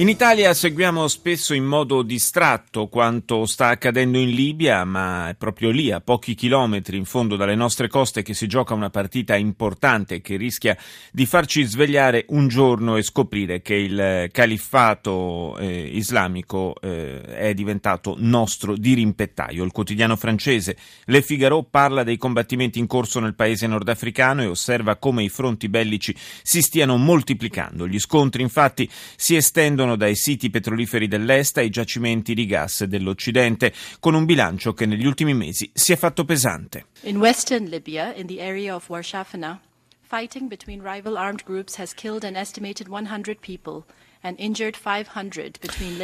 [0.00, 5.70] In Italia seguiamo spesso in modo distratto quanto sta accadendo in Libia, ma è proprio
[5.70, 10.20] lì, a pochi chilometri in fondo dalle nostre coste, che si gioca una partita importante
[10.20, 10.78] che rischia
[11.10, 18.14] di farci svegliare un giorno e scoprire che il califfato eh, islamico eh, è diventato
[18.18, 19.64] nostro dirimpettaio.
[19.64, 24.94] Il quotidiano francese Le Figaro parla dei combattimenti in corso nel paese nordafricano e osserva
[24.94, 27.88] come i fronti bellici si stiano moltiplicando.
[27.88, 33.72] Gli scontri infatti si estendono provengono dai siti petroliferi dell'Est ai giacimenti di gas dell'Occidente,
[34.00, 36.86] con un bilancio che negli ultimi mesi si è fatto pesante.
[37.02, 39.60] In western Libya, in the area of Warshafana,
[40.02, 43.84] fighting between rival armed groups has killed an estimated 100 people.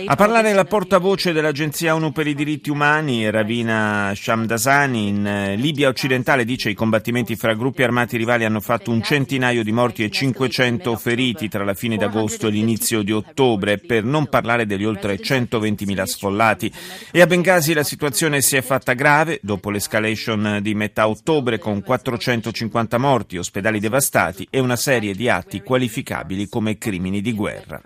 [0.06, 5.88] A parlare la portavoce dell'Agenzia ONU per i diritti umani, Ravina Shamdasani, in eh, Libia
[5.88, 10.04] occidentale dice che i combattimenti fra gruppi armati rivali hanno fatto un centinaio di morti
[10.04, 14.84] e 500 feriti tra la fine d'agosto e l'inizio di ottobre, per non parlare degli
[14.84, 16.72] oltre 120.000 sfollati.
[17.10, 21.82] E a Bengasi la situazione si è fatta grave dopo l'escalation di metà ottobre con
[21.82, 27.80] 450 morti, ospedali devastati e una serie di atti qualificabili come crimini di guerra.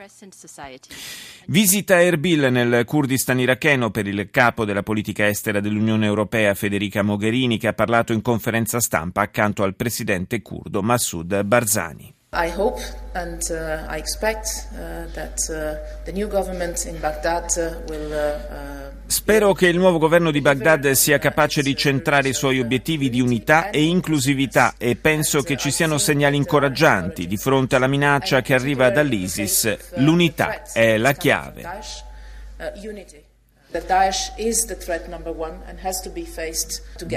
[1.47, 7.59] Visita Erbil nel Kurdistan iracheno per il capo della politica estera dell'Unione Europea Federica Mogherini
[7.59, 12.17] che ha parlato in conferenza stampa accanto al presidente curdo Massoud Barzani.
[12.33, 12.79] I hope
[13.15, 18.55] and uh, I expect uh, that uh, the new government in Baghdad uh, will uh,
[18.55, 23.09] uh, Spero che il nuovo governo di Baghdad sia capace di centrare i suoi obiettivi
[23.09, 28.43] di unità e inclusività e penso che ci siano segnali incoraggianti di fronte alla minaccia
[28.43, 29.95] che arriva dall'ISIS.
[29.95, 31.63] L'unità è la chiave.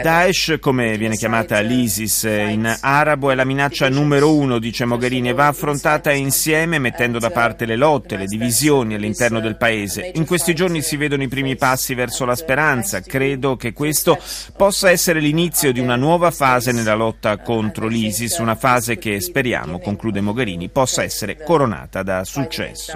[0.02, 5.34] Daesh, come viene chiamata l'ISIS in arabo, è la minaccia numero uno, dice Mogherini, e
[5.34, 10.12] va affrontata insieme mettendo da parte le lotte, le divisioni all'interno del paese.
[10.16, 13.00] In questi giorni si vedono i primi passi verso la speranza.
[13.00, 14.20] Credo che questo
[14.58, 19.80] possa essere l'inizio di una nuova fase nella lotta contro l'ISIS, una fase che speriamo,
[19.80, 22.92] conclude Mogherini, possa essere coronata da successo.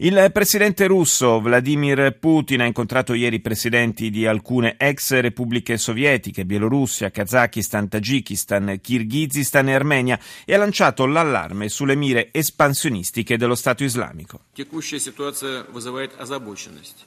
[0.00, 6.44] Il presidente russo Vladimir Putin ha incontrato ieri i presidenti di alcune ex repubbliche sovietiche,
[6.44, 13.84] Bielorussia, Kazakistan, Tagikistan, Kirghizistan e Armenia e ha lanciato l'allarme sulle mire espansionistiche dello Stato
[13.84, 14.40] islamico.
[14.52, 17.06] Текущая ситуация вызывает озабоченность.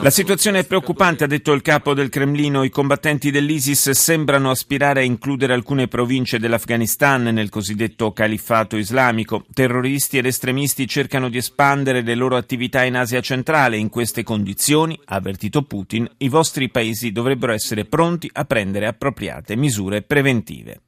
[0.00, 2.64] La situazione è preoccupante, ha detto il capo del Cremlino.
[2.64, 9.44] I combattenti dell'ISIS sembrano aspirare a includere alcune province dell'Afghanistan nel cosiddetto califfato islamico.
[9.52, 13.76] Terroristi ed estremisti cercano di espandere le loro attività in Asia centrale.
[13.76, 19.56] In queste condizioni, ha avvertito Putin, i vostri paesi dovrebbero essere pronti a prendere appropriate
[19.56, 20.80] misure preventive.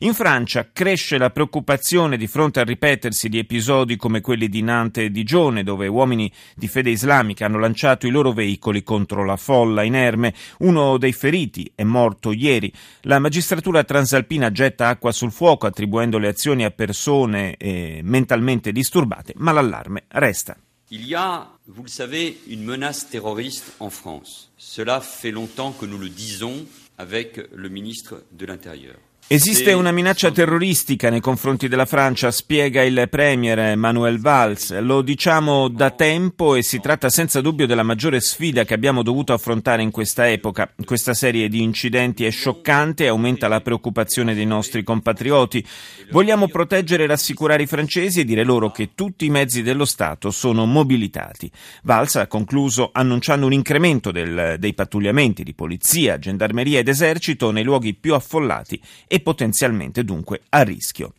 [0.00, 5.04] In Francia cresce la preoccupazione di fronte al ripetersi di episodi come quelli di Nantes
[5.04, 9.82] e Digione, dove uomini di fede islamica hanno lanciato i loro veicoli contro la folla
[9.82, 10.34] inerme.
[10.58, 12.72] Uno dei feriti è morto ieri.
[13.02, 19.32] La magistratura transalpina getta acqua sul fuoco attribuendo le azioni a persone eh, mentalmente disturbate,
[19.36, 20.56] ma l'allarme resta.
[20.90, 24.50] Il y a, vous le savez, une menace terroriste en France.
[24.56, 26.64] Cela fait longtemps que nous le disons
[26.96, 28.96] avec le ministre de l'Intérieur.
[29.30, 34.80] Esiste una minaccia terroristica nei confronti della Francia, spiega il premier Manuel Valls.
[34.80, 39.34] Lo diciamo da tempo e si tratta senza dubbio della maggiore sfida che abbiamo dovuto
[39.34, 40.72] affrontare in questa epoca.
[40.82, 45.62] Questa serie di incidenti è scioccante e aumenta la preoccupazione dei nostri compatrioti.
[46.10, 50.30] Vogliamo proteggere e rassicurare i francesi e dire loro che tutti i mezzi dello Stato
[50.30, 51.50] sono mobilitati.
[51.82, 57.64] Valls ha concluso annunciando un incremento del, dei pattugliamenti di polizia, gendarmeria ed esercito nei
[57.64, 61.12] luoghi più affollati e potenzialmente dunque a rischio.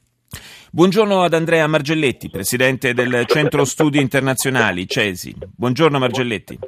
[0.72, 5.36] Buongiorno ad Andrea Margelletti, presidente del Centro Studi Internazionali, CESI.
[5.56, 6.60] Buongiorno Margelletti.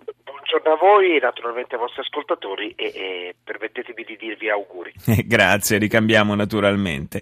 [0.51, 4.91] Buongiorno a voi, naturalmente ai vostri ascoltatori e, e permettetemi di dirvi auguri.
[5.25, 7.21] Grazie, ricambiamo naturalmente.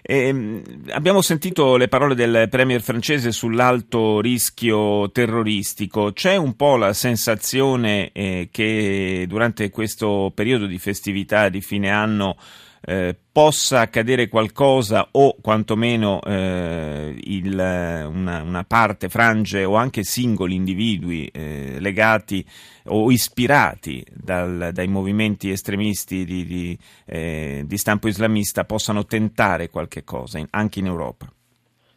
[0.00, 6.12] E, abbiamo sentito le parole del premier francese sull'alto rischio terroristico.
[6.12, 12.36] C'è un po' la sensazione eh, che durante questo periodo di festività di fine anno
[12.84, 20.54] eh, possa accadere qualcosa o quantomeno eh, il, una, una, parte, frange o anche singoli
[20.54, 22.44] individui eh, legati
[22.86, 30.02] o ispirati dal, dai movimenti estremisti di, di, eh, di, stampo islamista possano tentare qualche
[30.02, 31.32] cosa in, anche in Europa?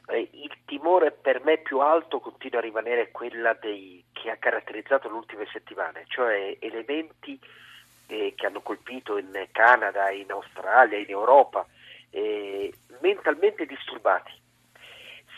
[0.08, 5.10] Eh, il timore per me più alto continua a rimanere quella dei, che ha caratterizzato
[5.10, 7.40] le ultime settimane, cioè elementi
[8.07, 11.66] eh, che hanno colpito in Canada, in Australia, in Europa,
[12.10, 14.31] eh, mentalmente disturbati,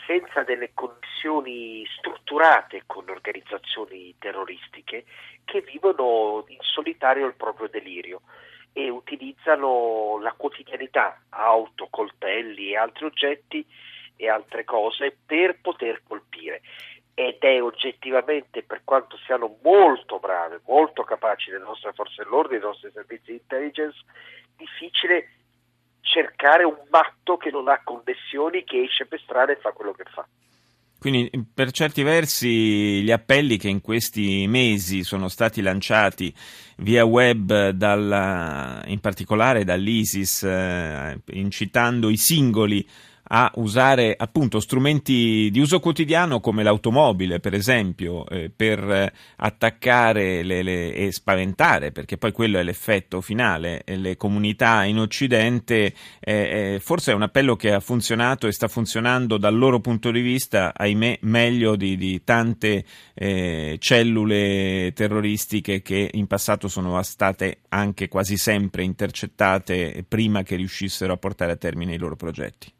[0.06, 5.04] senza delle connessioni strutturate con organizzazioni terroristiche
[5.44, 8.22] che vivono in solitario il proprio delirio
[8.72, 13.66] e utilizzano la quotidianità, auto, coltelli e altri oggetti
[14.16, 16.62] e altre cose per poter colpire
[17.18, 22.62] ed è oggettivamente, per quanto siano molto brave, molto capaci le nostre forze dell'ordine, i
[22.62, 23.98] nostri servizi di intelligence,
[24.56, 25.28] difficile
[26.00, 30.04] cercare un matto che non ha connessioni, che esce per strada e fa quello che
[30.04, 30.24] fa.
[30.96, 36.32] Quindi per certi versi gli appelli che in questi mesi sono stati lanciati
[36.76, 42.88] via web dalla, in particolare dall'ISIS eh, incitando i singoli
[43.28, 50.62] a usare appunto strumenti di uso quotidiano come l'automobile, per esempio, eh, per attaccare le,
[50.62, 56.80] le, e spaventare, perché poi quello è l'effetto finale, le comunità in Occidente, eh, eh,
[56.80, 60.72] forse è un appello che ha funzionato e sta funzionando dal loro punto di vista,
[60.74, 62.84] ahimè, meglio di, di tante
[63.14, 71.12] eh, cellule terroristiche che in passato sono state anche quasi sempre intercettate prima che riuscissero
[71.12, 72.72] a portare a termine i loro progetti.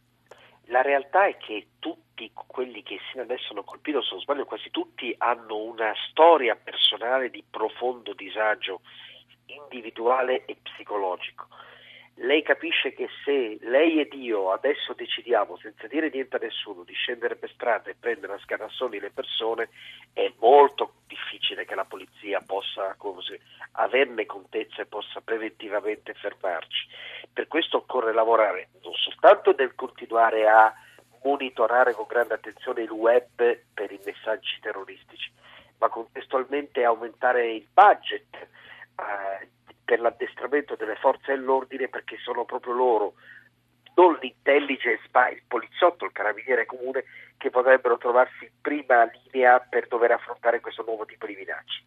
[0.71, 4.71] La realtà è che tutti quelli che sino adesso hanno colpito, se non sbaglio quasi
[4.71, 8.81] tutti, hanno una storia personale di profondo disagio
[9.47, 11.47] individuale e psicologico
[12.21, 16.93] lei capisce che se lei ed io adesso decidiamo, senza dire niente a nessuno, di
[16.93, 19.69] scendere per strada e prendere a scarassoni le persone,
[20.13, 23.39] è molto difficile che la polizia possa così,
[23.73, 26.89] averne contezza e possa preventivamente fermarci.
[27.33, 30.75] Per questo occorre lavorare non soltanto nel continuare a
[31.23, 35.31] monitorare con grande attenzione il web per i messaggi terroristici,
[35.79, 38.35] ma contestualmente aumentare il budget.
[38.35, 39.49] Eh,
[39.89, 43.15] per l'addestramento delle forze dell'ordine perché sono proprio loro,
[43.95, 47.05] non l'intelligence ma il poliziotto, il carabiniere comune
[47.39, 51.85] che potrebbero trovarsi in prima linea per dover affrontare questo nuovo tipo di minacce.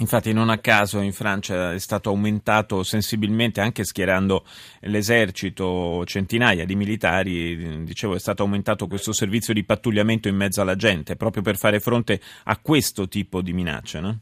[0.00, 4.44] Infatti non a caso in Francia è stato aumentato sensibilmente, anche schierando
[4.80, 10.74] l'esercito, centinaia di militari, dicevo è stato aumentato questo servizio di pattugliamento in mezzo alla
[10.74, 14.00] gente, proprio per fare fronte a questo tipo di minacce.
[14.00, 14.18] No?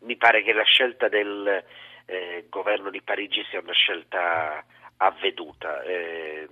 [0.00, 1.62] Mi pare che la scelta del,
[2.10, 4.64] eh, governo di Parigi sia una scelta
[4.96, 6.48] avveduta, eh,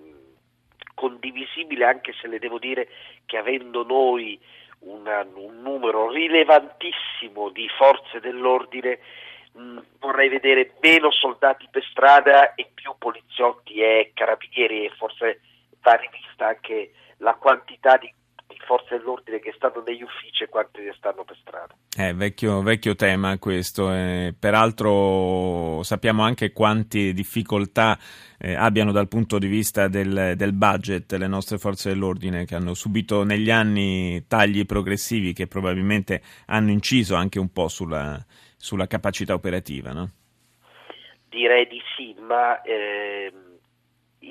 [0.95, 2.89] condivisibile anche se le devo dire
[3.27, 4.41] che avendo noi
[4.81, 9.01] una, un numero rilevantissimo di forze dell'ordine
[9.53, 15.41] mh, vorrei vedere meno soldati per strada e più poliziotti e carabinieri e forse
[15.83, 18.13] va rivista anche la quantità di
[18.69, 21.75] forze dell'ordine che stanno negli uffici e quanti ne stanno per strada.
[21.97, 27.99] Eh, vecchio, vecchio tema questo, eh, peraltro sappiamo anche quante difficoltà
[28.39, 32.75] eh, abbiano dal punto di vista del, del, budget le nostre forze dell'ordine che hanno
[32.75, 38.23] subito negli anni tagli progressivi che probabilmente hanno inciso anche un po' sulla,
[38.55, 39.93] sulla capacità operativa.
[39.93, 40.11] No?
[41.31, 43.48] Direi di sì, ma ehm,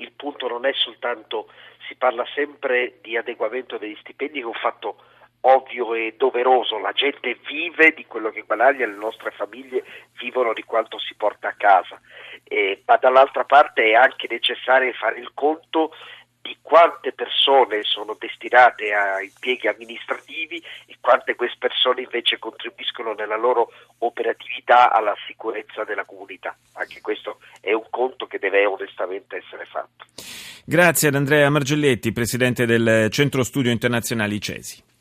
[0.00, 1.50] il punto non è soltanto
[1.86, 4.96] si parla sempre di adeguamento degli stipendi che è un fatto
[5.40, 9.84] ovvio e doveroso, la gente vive di quello che guadagna, le nostre famiglie
[10.18, 12.00] vivono di quanto si porta a casa,
[12.44, 15.92] eh, ma dall'altra parte è anche necessario fare il conto
[16.42, 23.36] di quante persone sono destinate a impieghi amministrativi e quante queste persone invece contribuiscono nella
[23.36, 26.56] loro operatività alla sicurezza della comunità.
[26.74, 30.06] Anche questo è un conto che deve onestamente essere fatto.
[30.64, 34.96] Grazie ad Andrea Margelletti, presidente del Centro Studio Internazionali CESI.